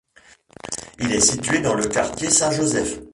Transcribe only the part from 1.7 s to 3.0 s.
le quartier saint-Joseph.